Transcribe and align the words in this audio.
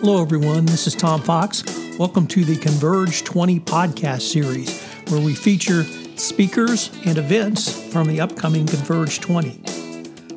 Hello, 0.00 0.22
everyone. 0.22 0.64
This 0.64 0.86
is 0.86 0.94
Tom 0.94 1.20
Fox. 1.20 1.62
Welcome 1.98 2.26
to 2.28 2.42
the 2.42 2.56
Converge 2.56 3.22
20 3.22 3.60
podcast 3.60 4.22
series, 4.22 4.82
where 5.10 5.20
we 5.20 5.34
feature 5.34 5.82
speakers 6.16 6.88
and 7.04 7.18
events 7.18 7.92
from 7.92 8.08
the 8.08 8.18
upcoming 8.18 8.64
Converge 8.64 9.20
20. 9.20 9.60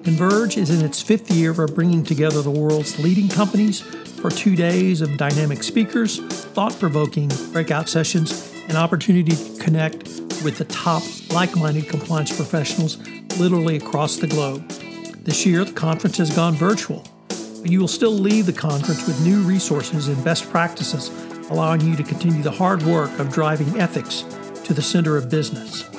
Converge 0.03 0.57
is 0.57 0.69
in 0.69 0.85
its 0.85 1.01
fifth 1.01 1.31
year 1.31 1.51
of 1.51 1.73
bringing 1.73 2.03
together 2.03 2.41
the 2.41 2.51
world's 2.51 2.99
leading 2.99 3.29
companies 3.29 3.79
for 3.79 4.29
two 4.29 4.57
days 4.57 4.99
of 4.99 5.15
dynamic 5.15 5.63
speakers, 5.63 6.19
thought 6.19 6.77
provoking 6.77 7.31
breakout 7.53 7.87
sessions, 7.87 8.53
and 8.67 8.75
opportunity 8.75 9.33
to 9.33 9.63
connect 9.63 10.03
with 10.43 10.57
the 10.57 10.65
top 10.65 11.03
like 11.31 11.55
minded 11.55 11.87
compliance 11.87 12.35
professionals 12.35 12.97
literally 13.39 13.77
across 13.77 14.17
the 14.17 14.27
globe. 14.27 14.67
This 15.23 15.45
year, 15.45 15.63
the 15.63 15.71
conference 15.71 16.17
has 16.17 16.35
gone 16.35 16.53
virtual 16.53 17.07
but 17.63 17.71
you 17.71 17.79
will 17.79 17.87
still 17.87 18.11
leave 18.11 18.45
the 18.45 18.51
conference 18.51 19.07
with 19.07 19.23
new 19.23 19.41
resources 19.41 20.09
and 20.09 20.21
best 20.21 20.49
practices, 20.49 21.07
allowing 21.49 21.79
you 21.79 21.95
to 21.95 22.03
continue 22.03 22.43
the 22.43 22.51
hard 22.51 22.83
work 22.83 23.17
of 23.19 23.31
driving 23.31 23.79
ethics 23.79 24.23
to 24.65 24.73
the 24.73 24.81
center 24.81 25.15
of 25.15 25.29
business. 25.29 25.89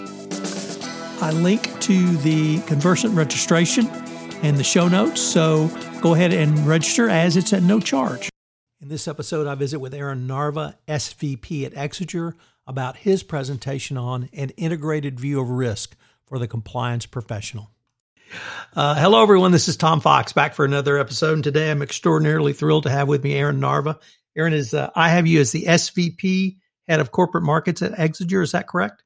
I 1.22 1.30
link 1.30 1.80
to 1.80 2.18
the 2.18 2.60
conversant 2.66 3.14
registration 3.14 3.86
and 4.42 4.58
the 4.58 4.62
show 4.62 4.88
notes, 4.88 5.22
so 5.22 5.68
go 6.02 6.12
ahead 6.12 6.34
and 6.34 6.66
register 6.66 7.08
as 7.08 7.34
it's 7.34 7.54
at 7.54 7.62
no 7.62 7.80
charge. 7.80 8.28
In 8.82 8.88
this 8.88 9.08
episode, 9.08 9.46
I 9.46 9.54
visit 9.54 9.78
with 9.78 9.94
Aaron 9.94 10.26
Narva, 10.26 10.76
SVP 10.86 11.64
at 11.64 11.72
Exiger, 11.72 12.34
about 12.66 12.98
his 12.98 13.22
presentation 13.22 13.96
on 13.96 14.28
an 14.34 14.50
integrated 14.58 15.18
view 15.18 15.40
of 15.40 15.48
risk 15.48 15.96
for 16.26 16.38
the 16.38 16.46
compliance 16.46 17.06
professional. 17.06 17.70
Uh, 18.76 18.94
hello, 18.94 19.22
everyone. 19.22 19.52
This 19.52 19.68
is 19.68 19.76
Tom 19.76 20.00
Fox 20.00 20.32
back 20.32 20.54
for 20.54 20.64
another 20.64 20.98
episode. 20.98 21.34
And 21.34 21.44
today 21.44 21.70
I'm 21.70 21.82
extraordinarily 21.82 22.52
thrilled 22.52 22.84
to 22.84 22.90
have 22.90 23.08
with 23.08 23.22
me 23.22 23.34
Aaron 23.34 23.60
Narva. 23.60 23.98
Aaron 24.36 24.52
is, 24.52 24.74
uh, 24.74 24.90
I 24.94 25.10
have 25.10 25.26
you 25.26 25.40
as 25.40 25.52
the 25.52 25.64
SVP, 25.64 26.56
head 26.88 27.00
of 27.00 27.12
corporate 27.12 27.44
markets 27.44 27.82
at 27.82 27.92
Exiger. 27.92 28.42
Is 28.42 28.52
that 28.52 28.66
correct? 28.66 29.02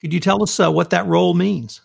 Could 0.00 0.12
you 0.12 0.20
tell 0.20 0.42
us 0.42 0.60
uh, 0.60 0.70
what 0.70 0.90
that 0.90 1.06
role 1.06 1.34
means? 1.34 1.80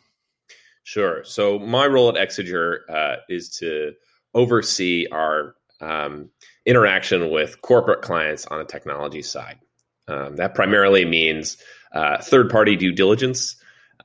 Sure. 0.83 1.23
So, 1.23 1.59
my 1.59 1.85
role 1.85 2.09
at 2.09 2.15
Exiger 2.15 2.79
uh, 2.89 3.17
is 3.29 3.49
to 3.59 3.93
oversee 4.33 5.07
our 5.11 5.55
um, 5.81 6.29
interaction 6.65 7.31
with 7.31 7.61
corporate 7.61 8.01
clients 8.01 8.45
on 8.47 8.59
the 8.59 8.65
technology 8.65 9.21
side. 9.21 9.59
Um, 10.07 10.35
that 10.37 10.55
primarily 10.55 11.05
means 11.05 11.57
uh, 11.93 12.21
third 12.21 12.49
party 12.49 12.75
due 12.75 12.91
diligence. 12.91 13.55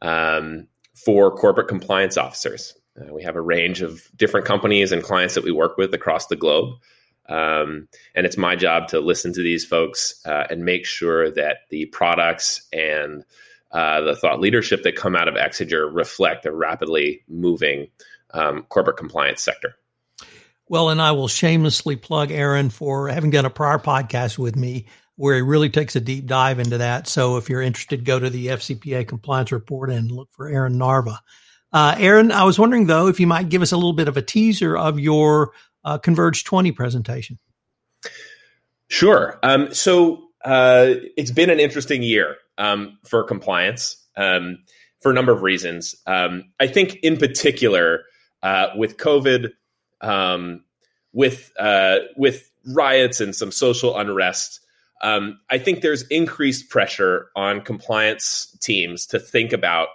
Um, 0.02 0.68
for 0.94 1.34
corporate 1.36 1.68
compliance 1.68 2.16
officers. 2.16 2.74
Uh, 3.00 3.12
we 3.12 3.22
have 3.22 3.36
a 3.36 3.40
range 3.40 3.82
of 3.82 4.08
different 4.16 4.46
companies 4.46 4.92
and 4.92 5.02
clients 5.02 5.34
that 5.34 5.44
we 5.44 5.50
work 5.50 5.76
with 5.76 5.92
across 5.92 6.26
the 6.26 6.36
globe. 6.36 6.74
Um, 7.28 7.88
and 8.14 8.26
it's 8.26 8.36
my 8.36 8.54
job 8.54 8.88
to 8.88 9.00
listen 9.00 9.32
to 9.32 9.42
these 9.42 9.64
folks 9.64 10.20
uh, 10.26 10.44
and 10.50 10.64
make 10.64 10.84
sure 10.84 11.30
that 11.30 11.58
the 11.70 11.86
products 11.86 12.66
and 12.72 13.24
uh, 13.72 14.02
the 14.02 14.14
thought 14.14 14.40
leadership 14.40 14.82
that 14.84 14.94
come 14.94 15.16
out 15.16 15.26
of 15.26 15.34
Exiger 15.34 15.90
reflect 15.92 16.46
a 16.46 16.52
rapidly 16.52 17.24
moving 17.28 17.88
um, 18.32 18.62
corporate 18.68 18.96
compliance 18.96 19.42
sector. 19.42 19.76
Well, 20.68 20.88
and 20.88 21.00
I 21.00 21.12
will 21.12 21.28
shamelessly 21.28 21.96
plug 21.96 22.30
Aaron 22.30 22.70
for 22.70 23.08
having 23.08 23.30
done 23.30 23.44
a 23.44 23.50
prior 23.50 23.78
podcast 23.78 24.38
with 24.38 24.56
me 24.56 24.86
where 25.16 25.36
he 25.36 25.42
really 25.42 25.68
takes 25.70 25.94
a 25.94 26.00
deep 26.00 26.26
dive 26.26 26.58
into 26.58 26.78
that. 26.78 27.06
So 27.06 27.36
if 27.36 27.48
you're 27.48 27.62
interested, 27.62 28.04
go 28.04 28.18
to 28.18 28.30
the 28.30 28.48
FCPA 28.48 29.06
compliance 29.06 29.52
report 29.52 29.90
and 29.90 30.10
look 30.10 30.28
for 30.32 30.48
Aaron 30.48 30.78
Narva. 30.78 31.20
Uh, 31.72 31.94
Aaron, 31.98 32.32
I 32.32 32.44
was 32.44 32.58
wondering 32.58 32.86
though 32.86 33.08
if 33.08 33.20
you 33.20 33.26
might 33.26 33.48
give 33.48 33.62
us 33.62 33.72
a 33.72 33.76
little 33.76 33.92
bit 33.92 34.08
of 34.08 34.16
a 34.16 34.22
teaser 34.22 34.76
of 34.76 34.98
your 34.98 35.52
uh, 35.84 35.98
Converge 35.98 36.44
20 36.44 36.72
presentation. 36.72 37.38
Sure. 38.88 39.38
Um, 39.42 39.72
so 39.74 40.28
uh, 40.44 40.94
it's 41.16 41.30
been 41.30 41.50
an 41.50 41.60
interesting 41.60 42.02
year 42.02 42.36
um, 42.58 42.98
for 43.04 43.22
compliance 43.24 43.96
um, 44.16 44.58
for 45.00 45.10
a 45.10 45.14
number 45.14 45.32
of 45.32 45.42
reasons. 45.42 45.94
Um, 46.06 46.44
I 46.60 46.66
think, 46.66 46.96
in 46.96 47.16
particular, 47.16 48.04
uh, 48.42 48.68
with 48.76 48.96
COVID, 48.96 49.50
um, 50.00 50.64
with 51.12 51.52
uh, 51.58 51.98
with 52.16 52.50
riots 52.66 53.20
and 53.20 53.34
some 53.34 53.52
social 53.52 53.96
unrest, 53.96 54.60
um, 55.02 55.38
I 55.50 55.58
think 55.58 55.80
there's 55.80 56.02
increased 56.08 56.70
pressure 56.70 57.28
on 57.36 57.60
compliance 57.60 58.56
teams 58.60 59.06
to 59.06 59.18
think 59.18 59.52
about 59.52 59.88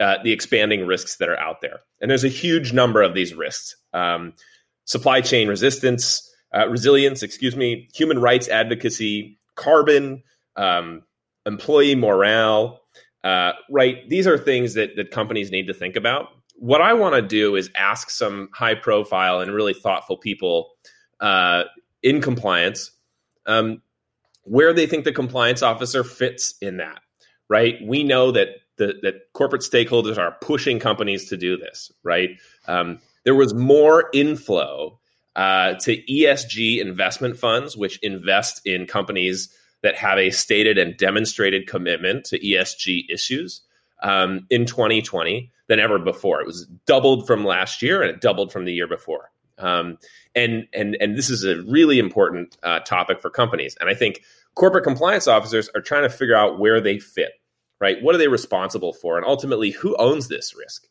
uh, 0.00 0.16
the 0.22 0.32
expanding 0.32 0.86
risks 0.86 1.16
that 1.16 1.28
are 1.28 1.38
out 1.38 1.60
there. 1.60 1.80
And 2.00 2.10
there's 2.10 2.24
a 2.24 2.28
huge 2.28 2.72
number 2.72 3.02
of 3.02 3.14
these 3.14 3.34
risks 3.34 3.76
um, 3.92 4.32
supply 4.84 5.20
chain 5.20 5.48
resistance, 5.48 6.28
uh, 6.54 6.68
resilience, 6.68 7.22
excuse 7.22 7.54
me, 7.54 7.88
human 7.94 8.18
rights 8.18 8.48
advocacy, 8.48 9.38
carbon, 9.54 10.22
um, 10.56 11.02
employee 11.46 11.94
morale. 11.94 12.80
Uh, 13.22 13.52
right, 13.70 14.08
these 14.08 14.26
are 14.26 14.38
things 14.38 14.74
that 14.74 14.96
that 14.96 15.10
companies 15.10 15.50
need 15.50 15.66
to 15.66 15.74
think 15.74 15.96
about. 15.96 16.28
What 16.60 16.82
I 16.82 16.92
want 16.92 17.14
to 17.14 17.22
do 17.22 17.56
is 17.56 17.70
ask 17.74 18.10
some 18.10 18.50
high 18.52 18.74
profile 18.74 19.40
and 19.40 19.50
really 19.50 19.72
thoughtful 19.72 20.18
people 20.18 20.72
uh, 21.18 21.64
in 22.02 22.20
compliance 22.20 22.90
um, 23.46 23.80
where 24.42 24.74
they 24.74 24.86
think 24.86 25.04
the 25.04 25.12
compliance 25.12 25.62
officer 25.62 26.04
fits 26.04 26.54
in 26.60 26.76
that, 26.76 27.00
right? 27.48 27.76
We 27.82 28.04
know 28.04 28.30
that 28.32 28.48
the, 28.76 28.94
that 29.00 29.32
corporate 29.32 29.62
stakeholders 29.62 30.18
are 30.18 30.36
pushing 30.42 30.78
companies 30.78 31.30
to 31.30 31.38
do 31.38 31.56
this, 31.56 31.90
right? 32.02 32.30
Um, 32.68 33.00
there 33.24 33.34
was 33.34 33.54
more 33.54 34.10
inflow 34.12 34.98
uh, 35.36 35.76
to 35.76 35.96
ESG 35.96 36.78
investment 36.78 37.38
funds, 37.38 37.74
which 37.74 37.98
invest 38.02 38.60
in 38.66 38.86
companies 38.86 39.48
that 39.82 39.96
have 39.96 40.18
a 40.18 40.28
stated 40.28 40.76
and 40.76 40.94
demonstrated 40.98 41.66
commitment 41.66 42.26
to 42.26 42.38
ESG 42.38 43.04
issues 43.10 43.62
um, 44.02 44.46
in 44.50 44.66
2020 44.66 45.50
than 45.70 45.78
ever 45.78 46.00
before. 46.00 46.40
It 46.40 46.48
was 46.48 46.66
doubled 46.84 47.28
from 47.28 47.44
last 47.44 47.80
year 47.80 48.02
and 48.02 48.10
it 48.10 48.20
doubled 48.20 48.52
from 48.52 48.64
the 48.64 48.72
year 48.72 48.88
before. 48.88 49.30
Um, 49.56 49.98
and 50.34 50.66
and 50.74 50.96
and 51.00 51.16
this 51.16 51.30
is 51.30 51.44
a 51.44 51.62
really 51.62 52.00
important 52.00 52.56
uh, 52.64 52.80
topic 52.80 53.20
for 53.20 53.30
companies. 53.30 53.76
And 53.80 53.88
I 53.88 53.94
think 53.94 54.22
corporate 54.56 54.82
compliance 54.82 55.28
officers 55.28 55.70
are 55.76 55.80
trying 55.80 56.02
to 56.02 56.10
figure 56.10 56.34
out 56.34 56.58
where 56.58 56.80
they 56.80 56.98
fit. 56.98 57.32
Right? 57.80 58.02
What 58.02 58.14
are 58.16 58.18
they 58.18 58.28
responsible 58.28 58.92
for? 58.92 59.16
And 59.16 59.24
ultimately, 59.24 59.70
who 59.70 59.96
owns 59.96 60.26
this 60.26 60.54
risk? 60.58 60.86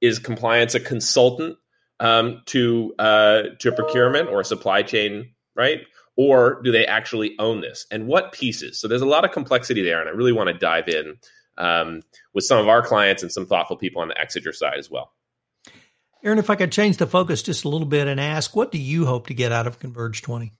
Is 0.00 0.18
compliance 0.18 0.74
a 0.74 0.80
consultant 0.80 1.58
um, 2.00 2.40
to 2.46 2.94
uh, 2.98 3.42
to 3.58 3.70
procurement 3.70 4.30
or 4.30 4.40
a 4.40 4.44
supply 4.46 4.82
chain? 4.82 5.34
Right? 5.54 5.82
Or 6.16 6.62
do 6.62 6.72
they 6.72 6.86
actually 6.86 7.34
own 7.38 7.60
this? 7.60 7.86
And 7.90 8.06
what 8.06 8.32
pieces? 8.32 8.80
So 8.80 8.88
there's 8.88 9.02
a 9.02 9.06
lot 9.06 9.26
of 9.26 9.32
complexity 9.32 9.82
there, 9.82 10.00
and 10.00 10.08
I 10.08 10.12
really 10.12 10.32
want 10.32 10.48
to 10.48 10.54
dive 10.54 10.88
in 10.88 11.18
um, 11.58 12.02
with 12.34 12.44
some 12.44 12.58
of 12.58 12.68
our 12.68 12.82
clients 12.82 13.22
and 13.22 13.30
some 13.30 13.46
thoughtful 13.46 13.76
people 13.76 14.02
on 14.02 14.08
the 14.08 14.14
Exiger 14.14 14.54
side 14.54 14.78
as 14.78 14.90
well. 14.90 15.12
Aaron, 16.24 16.38
if 16.38 16.50
I 16.50 16.54
could 16.54 16.70
change 16.70 16.98
the 16.98 17.06
focus 17.06 17.42
just 17.42 17.64
a 17.64 17.68
little 17.68 17.86
bit 17.86 18.06
and 18.06 18.20
ask, 18.20 18.54
what 18.54 18.70
do 18.70 18.78
you 18.78 19.06
hope 19.06 19.26
to 19.26 19.34
get 19.34 19.50
out 19.50 19.66
of 19.66 19.80
Converge 19.80 20.22
20? 20.22 20.52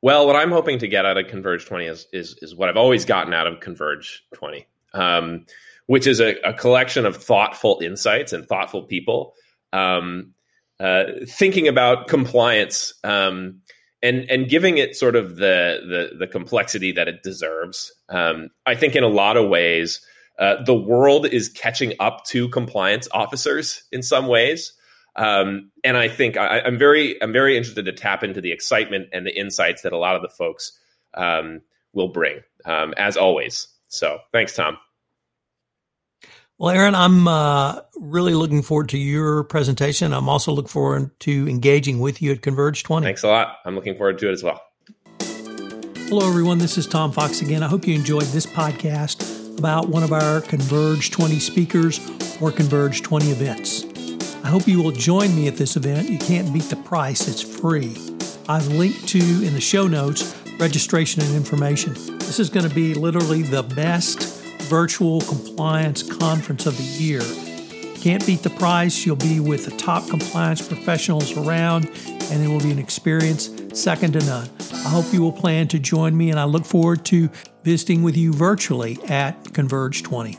Well, 0.00 0.26
what 0.26 0.36
I'm 0.36 0.52
hoping 0.52 0.78
to 0.78 0.88
get 0.88 1.04
out 1.04 1.16
of 1.16 1.26
Converge 1.26 1.66
20 1.66 1.86
is 1.86 2.06
is, 2.12 2.38
is 2.40 2.54
what 2.54 2.68
I've 2.68 2.76
always 2.76 3.04
gotten 3.04 3.34
out 3.34 3.48
of 3.48 3.58
Converge 3.58 4.24
20, 4.34 4.66
um, 4.94 5.44
which 5.86 6.06
is 6.06 6.20
a, 6.20 6.36
a, 6.48 6.52
collection 6.52 7.04
of 7.04 7.16
thoughtful 7.16 7.80
insights 7.82 8.32
and 8.32 8.46
thoughtful 8.46 8.84
people 8.84 9.34
um, 9.72 10.34
uh, 10.78 11.04
thinking 11.26 11.66
about 11.66 12.06
compliance 12.06 12.94
um, 13.02 13.60
and 14.02 14.30
and 14.30 14.48
giving 14.48 14.78
it 14.78 14.94
sort 14.94 15.16
of 15.16 15.36
the 15.36 15.80
the, 16.12 16.16
the 16.16 16.26
complexity 16.28 16.92
that 16.92 17.08
it 17.08 17.24
deserves. 17.24 17.92
Um, 18.08 18.50
I 18.66 18.76
think 18.76 18.94
in 18.94 19.02
a 19.02 19.08
lot 19.08 19.36
of 19.36 19.48
ways, 19.48 20.00
uh, 20.38 20.62
the 20.62 20.74
world 20.74 21.26
is 21.26 21.48
catching 21.48 21.94
up 22.00 22.24
to 22.26 22.48
compliance 22.48 23.08
officers 23.12 23.82
in 23.90 24.02
some 24.02 24.26
ways. 24.26 24.72
Um, 25.16 25.72
and 25.82 25.96
I 25.96 26.08
think 26.08 26.36
I, 26.36 26.58
am 26.60 26.78
very 26.78 27.20
I'm 27.20 27.32
very 27.32 27.56
interested 27.56 27.86
to 27.86 27.92
tap 27.92 28.22
into 28.22 28.40
the 28.40 28.52
excitement 28.52 29.08
and 29.12 29.26
the 29.26 29.36
insights 29.36 29.82
that 29.82 29.92
a 29.92 29.98
lot 29.98 30.14
of 30.14 30.22
the 30.22 30.28
folks 30.28 30.78
um, 31.14 31.60
will 31.92 32.08
bring, 32.08 32.40
um, 32.64 32.94
as 32.96 33.16
always. 33.16 33.66
So 33.88 34.18
thanks, 34.32 34.54
Tom. 34.54 34.78
Well, 36.56 36.70
Aaron, 36.74 36.94
I'm 36.94 37.26
uh, 37.26 37.80
really 37.96 38.34
looking 38.34 38.62
forward 38.62 38.88
to 38.90 38.98
your 38.98 39.44
presentation. 39.44 40.12
I'm 40.12 40.28
also 40.28 40.52
looking 40.52 40.68
forward 40.68 41.18
to 41.20 41.48
engaging 41.48 42.00
with 42.00 42.20
you 42.20 42.32
at 42.32 42.42
Converge 42.42 42.82
20. 42.82 43.04
Thanks 43.04 43.22
a 43.22 43.28
lot. 43.28 43.58
I'm 43.64 43.74
looking 43.74 43.96
forward 43.96 44.18
to 44.18 44.28
it 44.28 44.32
as 44.32 44.42
well. 44.42 44.60
Hello, 46.08 46.26
everyone. 46.28 46.58
This 46.58 46.78
is 46.78 46.86
Tom 46.86 47.12
Fox 47.12 47.42
again. 47.42 47.62
I 47.62 47.68
hope 47.68 47.86
you 47.86 47.94
enjoyed 47.94 48.24
this 48.24 48.46
podcast 48.46 49.17
about 49.58 49.88
one 49.88 50.02
of 50.02 50.12
our 50.12 50.40
Converge 50.40 51.10
20 51.10 51.38
speakers 51.40 52.00
or 52.40 52.52
Converge 52.52 53.02
20 53.02 53.30
events. 53.30 53.84
I 54.44 54.48
hope 54.48 54.66
you 54.68 54.82
will 54.82 54.92
join 54.92 55.34
me 55.34 55.48
at 55.48 55.56
this 55.56 55.76
event. 55.76 56.08
You 56.08 56.18
can't 56.18 56.52
beat 56.52 56.64
the 56.64 56.76
price, 56.76 57.26
it's 57.26 57.42
free. 57.42 57.96
I've 58.48 58.66
linked 58.68 59.08
to 59.08 59.18
in 59.18 59.54
the 59.54 59.60
show 59.60 59.86
notes 59.86 60.34
registration 60.58 61.22
and 61.22 61.34
information. 61.34 61.94
This 62.18 62.38
is 62.38 62.50
going 62.50 62.68
to 62.68 62.74
be 62.74 62.94
literally 62.94 63.42
the 63.42 63.62
best 63.62 64.22
virtual 64.62 65.20
compliance 65.22 66.02
conference 66.02 66.66
of 66.66 66.76
the 66.76 66.82
year. 66.82 67.47
Can't 68.00 68.24
beat 68.24 68.42
the 68.42 68.50
price. 68.50 69.04
You'll 69.04 69.16
be 69.16 69.40
with 69.40 69.64
the 69.64 69.76
top 69.76 70.08
compliance 70.08 70.66
professionals 70.66 71.36
around, 71.36 71.90
and 72.30 72.42
it 72.42 72.48
will 72.48 72.60
be 72.60 72.70
an 72.70 72.78
experience 72.78 73.50
second 73.74 74.12
to 74.12 74.20
none. 74.20 74.48
I 74.72 74.88
hope 74.88 75.12
you 75.12 75.20
will 75.20 75.32
plan 75.32 75.68
to 75.68 75.78
join 75.78 76.16
me, 76.16 76.30
and 76.30 76.38
I 76.38 76.44
look 76.44 76.64
forward 76.64 77.04
to 77.06 77.28
visiting 77.64 78.02
with 78.02 78.16
you 78.16 78.32
virtually 78.32 78.98
at 79.08 79.52
Converge 79.52 80.04
20. 80.04 80.38